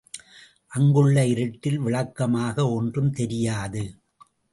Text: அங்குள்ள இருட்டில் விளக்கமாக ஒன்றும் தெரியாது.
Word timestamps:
அங்குள்ள 0.67 1.25
இருட்டில் 1.25 1.77
விளக்கமாக 1.79 2.65
ஒன்றும் 2.69 3.11
தெரியாது. 3.11 3.83